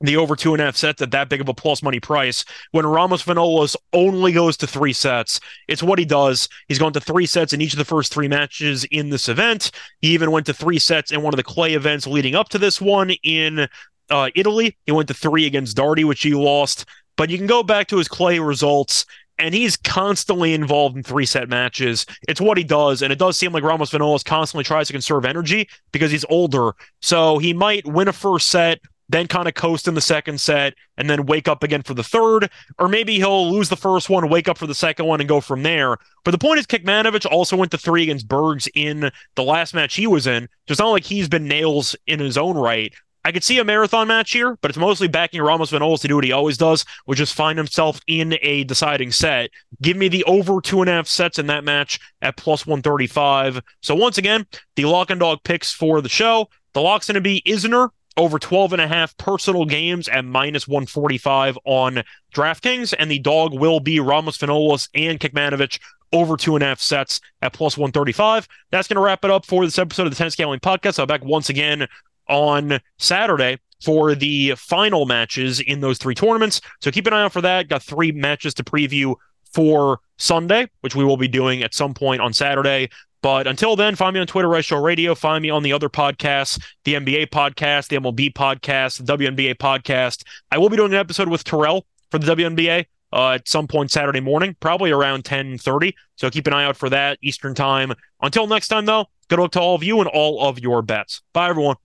[0.00, 2.44] the over two and a half sets at that big of a plus money price
[2.70, 5.40] when Ramos Vinolas only goes to three sets.
[5.66, 6.48] It's what he does.
[6.68, 9.72] He's gone to three sets in each of the first three matches in this event.
[10.00, 12.58] He even went to three sets in one of the clay events leading up to
[12.58, 13.66] this one in
[14.10, 14.76] uh, Italy.
[14.86, 16.84] He went to three against Darty, which he lost.
[17.16, 19.04] but you can go back to his clay results
[19.38, 22.06] and he's constantly involved in three set matches.
[22.28, 25.24] It's what he does, and it does seem like Ramos Vinolas constantly tries to conserve
[25.24, 26.72] energy because he's older.
[27.02, 30.74] So he might win a first set, then kind of coast in the second set,
[30.96, 32.50] and then wake up again for the third.
[32.78, 35.40] Or maybe he'll lose the first one, wake up for the second one, and go
[35.40, 35.96] from there.
[36.24, 39.94] But the point is, Kecmanovic also went to three against Bergs in the last match
[39.94, 40.44] he was in.
[40.66, 42.92] So it's not like he's been nails in his own right.
[43.24, 46.14] I could see a marathon match here, but it's mostly backing Ramos Vinolas to do
[46.14, 49.50] what he always does, which is find himself in a deciding set.
[49.82, 53.60] Give me the over two and a half sets in that match at plus 135.
[53.82, 54.46] So once again,
[54.76, 56.48] the lock and dog picks for the show.
[56.72, 60.66] The lock's going to be Isner over 12 and a half personal games at minus
[60.66, 62.02] 145 on
[62.34, 62.94] DraftKings.
[62.98, 65.78] And the dog will be Ramos Vinolas and Kecmanovic
[66.12, 68.48] over two and a half sets at plus 135.
[68.70, 70.98] That's going to wrap it up for this episode of the Tennis Gambling Podcast.
[70.98, 71.86] I'll be back once again
[72.28, 76.60] on Saturday for the final matches in those three tournaments.
[76.80, 77.68] So keep an eye out for that.
[77.68, 79.14] Got three matches to preview
[79.52, 82.90] for Sunday, which we will be doing at some point on Saturday.
[83.22, 85.14] But until then, find me on Twitter, Red Show Radio.
[85.14, 90.24] Find me on the other podcasts, the NBA podcast, the MLB podcast, the WNBA podcast.
[90.52, 93.90] I will be doing an episode with Terrell for the WNBA uh, at some point
[93.90, 95.94] Saturday morning, probably around 10:30.
[96.16, 97.92] So keep an eye out for that Eastern time.
[98.20, 101.22] Until next time, though, good luck to all of you and all of your bets.
[101.32, 101.76] Bye, everyone.